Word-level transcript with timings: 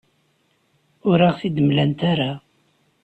Ur 1.09 1.19
aɣ-t-id-mlant 1.27 2.01
ara. 2.11 2.31